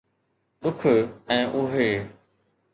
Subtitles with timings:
[0.63, 0.79] ڏک
[1.37, 1.87] ۽ اهي